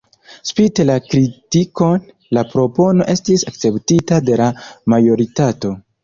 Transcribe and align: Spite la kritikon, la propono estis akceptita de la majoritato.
Spite 0.49 0.83
la 0.89 0.93
kritikon, 1.09 2.07
la 2.37 2.43
propono 2.53 3.05
estis 3.13 3.43
akceptita 3.51 4.19
de 4.31 4.39
la 4.43 4.47
majoritato. 4.95 5.73